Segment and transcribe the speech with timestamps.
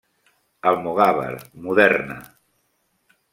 [0.69, 1.35] Almogàver,
[1.67, 2.17] Moderna.